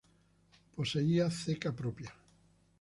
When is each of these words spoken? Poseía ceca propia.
Poseía 0.75 1.25
ceca 1.41 1.69
propia. 1.79 2.11